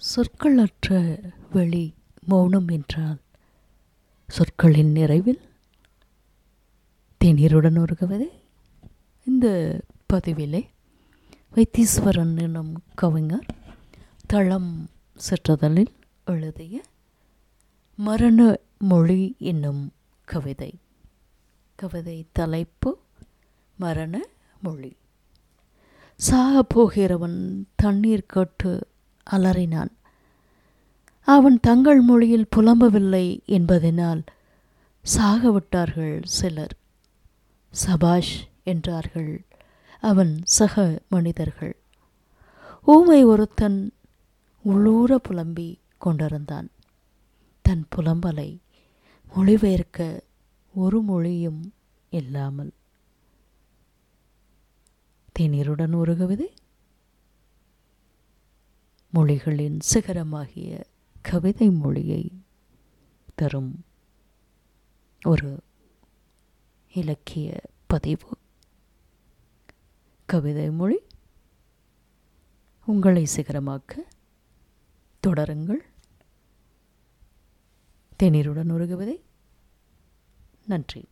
சொற்களற்ற 0.00 1.18
வெளி 1.52 1.94
மௌனம் 2.24 2.68
என்றால் 2.68 3.18
சொற்களின் 4.28 4.94
நிறைவில் 4.94 5.40
தேநீருடன் 7.24 7.78
ஒரு 7.78 7.96
கவிதை 7.96 8.30
இந்த 9.26 9.80
பதிவிலே 10.12 10.68
வைத்தீஸ்வரன் 11.54 12.40
எனும் 12.40 12.82
கவிஞர் 12.94 13.46
தளம் 14.26 14.88
சிற்றதலில் 15.14 15.92
எழுதிய 16.24 16.82
மரண 17.96 18.58
மொழி 18.78 19.36
என்னும் 19.38 19.92
கவிதை. 20.24 20.80
கவிதை 21.74 22.26
தலைப்பு 22.32 22.98
மரண 23.78 24.26
மொழி. 24.62 24.96
சாக 26.16 26.62
போகிறவன் 26.62 27.66
தண்ணீர் 27.74 28.26
கட்டு 28.26 28.88
அலறினான் 29.30 29.92
அவன் 31.20 31.60
தங்கள் 31.60 32.00
மொழியில் 32.00 32.48
புலம்பவில்லை 32.56 33.44
என்பதனால் 33.44 34.22
சாகவிட்டார்கள் 35.04 36.22
சிலர். 36.24 36.74
சபாஷ் 37.70 38.48
என்றார்கள் 38.62 39.44
அவன் 40.00 40.40
சக 40.44 41.00
மனிதர்கள். 41.08 41.76
ஊமை 42.84 43.24
ஒருத்தன் 43.24 43.92
உள்ளூர 44.62 45.18
புலம்பி 45.18 45.78
கொண்டிருந்தான். 45.98 46.68
தன் 47.62 47.86
புலம்பலை 47.96 48.58
மொழிபெயர்க்க 49.36 50.20
ஒரு 50.74 51.02
மொழியும் 51.02 51.72
இல்லாமல். 52.10 52.72
தேநீருடன் 55.38 55.94
ஒரு 55.94 56.16
கவிதை 56.16 56.52
மொழிகளின் 59.14 59.78
சிகரமாகிய 59.94 60.84
கவிதை 61.22 61.70
மொழியை 61.70 62.42
தரும் 63.34 63.84
ஒரு 65.24 65.60
இலக்கிய 66.92 67.60
பதிவு. 67.86 68.28
கவிதை 70.26 70.70
மொழி 70.70 70.98
உங்களை 72.84 73.26
சிகரமாக்க 73.36 73.98
தொடருங்கள். 75.26 75.80
தேநீருடன் 78.22 78.72
ஒரு 78.72 78.88
கவிதை. 78.88 79.24
நன்றி. 80.66 81.08